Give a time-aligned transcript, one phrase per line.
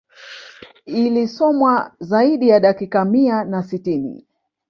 [0.85, 4.25] Ilisomwa zaidi ya dakika mia na sitini